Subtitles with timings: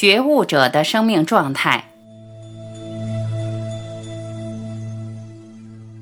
[0.00, 1.90] 觉悟者的生命状态。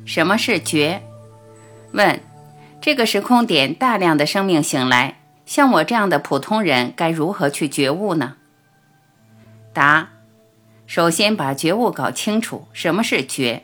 [0.04, 1.00] 什么是觉？
[1.92, 2.20] 问：
[2.82, 8.34] 这个时空点大量的生命醒来，像我这样的普通人该如何去觉悟呢？
[9.73, 10.10] 答：
[10.87, 12.68] 首先把觉悟搞清楚。
[12.74, 13.62] 什么是觉？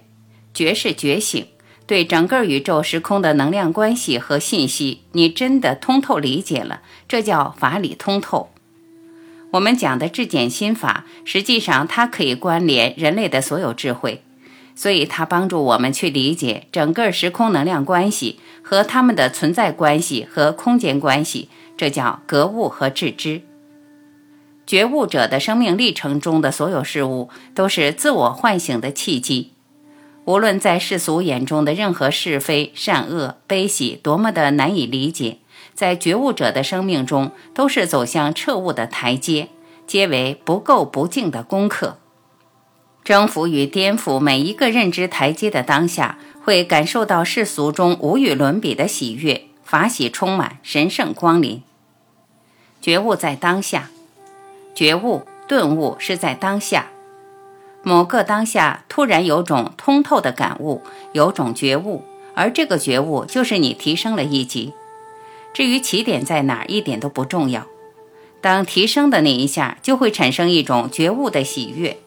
[0.54, 1.46] 觉是觉醒，
[1.86, 8.48] 对整个宇宙时空的能量关系和信息，你真的通透理解了，这叫法理通透。
[9.52, 14.22] 我们讲的至简心法，实际上它可以关联人类的所有智慧，
[14.74, 23.42] 所以它帮助我们去理解整个时空能量关系和它们的存在关系和空间关系，这叫格物和致知。
[24.66, 29.50] 觉悟者的生命历程中的所有事物，都是自我唤醒的契机。
[30.24, 35.38] 无论在世俗眼中的任何是非、善恶、悲喜，多么的难以理解。
[35.74, 39.48] 在觉悟者的生命中，都是走向彻悟的台阶，
[39.86, 41.98] 皆为不垢不净的功课。
[43.02, 51.62] 征服与颠覆每一个认知台阶的当下，会感受到世俗中无与伦比的喜悦，法喜充满，神圣光临。
[52.80, 53.90] 觉悟在当下，
[54.74, 56.90] 觉悟顿悟是在当下，
[57.82, 64.72] 某个当下突然有种通透的感悟，有种觉悟，而这个觉悟就是你提升了一级。
[65.52, 67.66] 至于起点在哪儿，一点都不重要。
[68.40, 71.98] 当提升的那一下，就会产生一种觉悟的喜悦。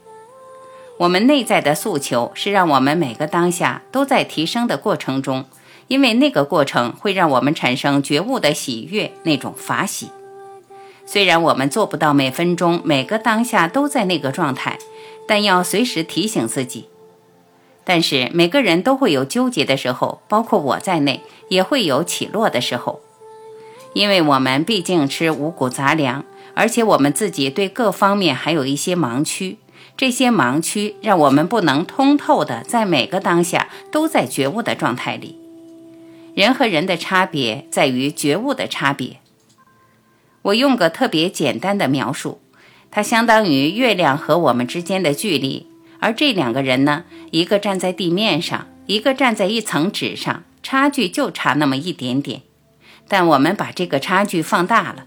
[0.98, 5.46] 我们内在的诉求是让我们每个当下都在提升的过程中，
[5.88, 10.10] 因为那个过程会让我们产生觉悟的喜悦，那种法喜。
[11.06, 14.80] 虽然我们做不到每分钟、每个当下都在那个状态，
[15.28, 16.88] 但要随时提醒自己。
[17.84, 23.02] 但是每个人都会有纠结的时候，包括我在内，也会有起落的时候。
[23.96, 29.58] 因为我们毕竟吃五谷杂粮，而且我们自己对各方面还有一些盲区，
[29.96, 35.40] 这些盲区让我们不能通透的在每个当下都在觉悟的状态里。
[36.34, 39.22] 人和人的差别在于觉悟的差别。
[40.42, 42.42] 我用个特别简单的描述，
[42.92, 45.68] 它相当于月亮和我们之间的距离，
[46.02, 52.42] 而这两个人呢，一个站在地面上，一个站在一层纸上，差距就差那么一点点。
[53.08, 55.06] 但我们把这个差距放大了，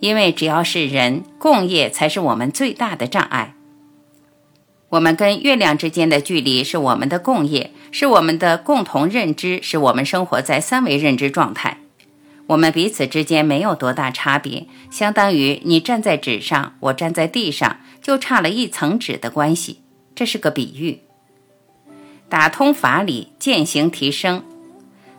[0.00, 3.54] 因为只要是人，共业才是我们最大的障碍。
[4.90, 11.78] 我们跟月亮之间的距离是我们的共业，是我们的共同认知，是我们生活在三维认知状态。
[12.46, 19.80] 我们彼此之间没有多大差别，相当于你站在纸上，我站在地上，就差了一层纸的关系。
[20.14, 21.00] 这是个比喻，
[22.28, 24.44] 打通法理，践行提升。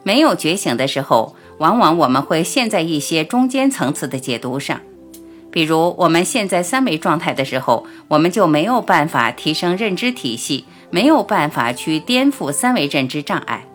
[0.04, 1.36] 没有觉醒的时候。
[1.58, 4.80] 往往我们会陷在一些中间层次的解读上，
[5.52, 13.66] 比如我们现在三维状态的时候，我们就没有办法提升认知体系，没有办法去颠覆三维认知障碍。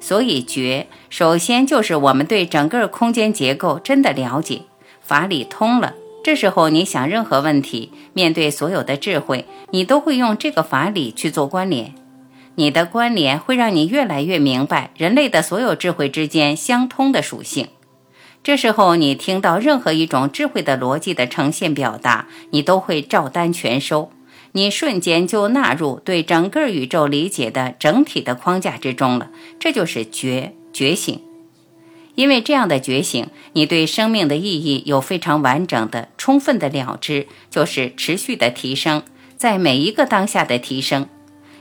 [0.00, 4.62] 所以觉，首先就是我们对整个空间结构真的了解，
[5.00, 5.94] 法理通了。
[6.22, 11.94] 这时候你想任何问题，面对所有的智慧，你都会用这个法理去做关联。
[12.58, 17.68] 你的关联会让你越来越明白人类的所有智慧之间相通的属性。
[18.42, 24.10] 这时候，你听到任何一种智慧的逻辑的呈现表达，你都会照单全收，
[24.50, 29.30] 你瞬间就纳入对整个宇宙理解的整体的框架之中了。
[29.60, 31.20] 这就是觉觉醒。
[32.16, 39.04] 因为这样的觉醒，你对生命的意义有非常完整的、充分的了知，就是持续的提升，
[39.36, 41.08] 在每一个当下的提升。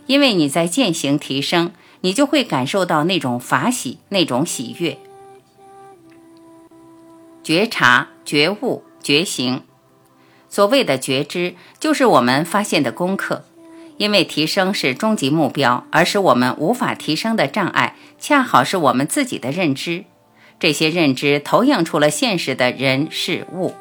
[0.08, 1.72] 因为你在践行提升，
[2.02, 4.98] 你就会感受到那种法喜、那种喜悦。
[7.44, 9.62] 觉察、觉悟、觉醒，
[10.50, 13.46] 所谓的觉知，就是我们发现的功课。
[13.98, 20.06] 因为提升是终极目标，而使我们无法提升的障碍，恰好是我们自己的认知。
[20.60, 23.74] 这些认知投影出了现实的人事物，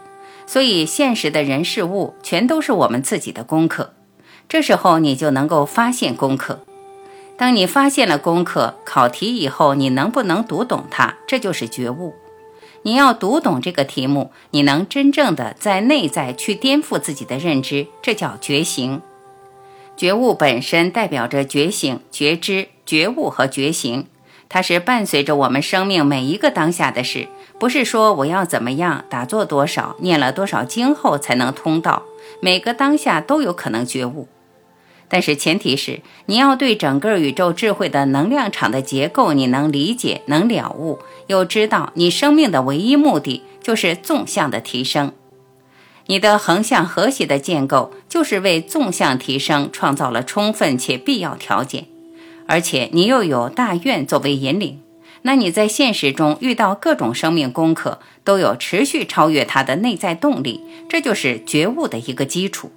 [0.47, 3.96] 所以现实的人事物全都是我们自己的功课。
[4.49, 6.61] 这时候你就能够发现功课。
[7.37, 12.15] 当你发现了功课，考题以后你能不能读懂它，这就是觉悟。
[12.83, 19.03] 你要读懂这个题目，你能真正的在内在去颠覆自己的认知，这叫觉醒。
[19.97, 24.07] 觉悟本身代表着觉醒、觉知、觉悟和觉醒，
[24.49, 27.27] 它是伴随着我们生命每一个当下的事，
[27.59, 32.05] 不是说我要怎么样打坐多少、念了多少经后才能通道，
[32.41, 34.29] 每个当下都有可能觉悟。
[35.09, 40.99] 但是前提是你要对整个宇宙智慧的能量场的结构你能理解、能了悟，
[41.29, 45.13] 又知道你生命的唯一目的就是纵向的提升。
[46.07, 51.87] 你的横向和谐的建构就是为纵向提升创造了充分且必要条件，
[52.47, 54.81] 而且你又有大愿作为引领，
[55.23, 62.71] 那你在现实中遇到各种生命功课都有持续超越它的内在动力，这就是觉悟的一个基础。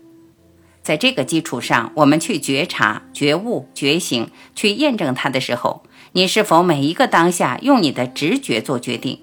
[0.90, 5.84] 在这个基础上，我们去觉察、觉悟、觉醒，去验证它的时候，
[6.14, 9.20] 你是否每一个当下用你的直觉做决定？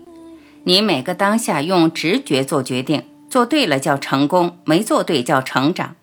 [0.63, 5.97] 你每个当下用直觉做决定，做对了叫成功，没做对叫成长。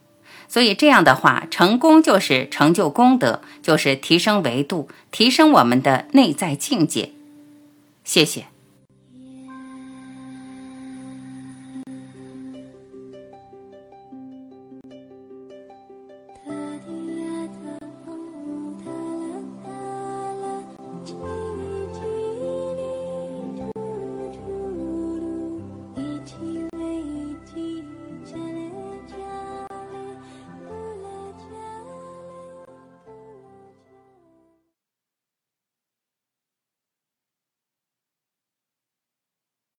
[0.49, 7.13] 所以这样的话，成功就是成就功德，就是提升维度，提升我们的内在境界。
[8.03, 8.47] 谢谢。